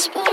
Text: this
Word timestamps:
this 0.00 0.29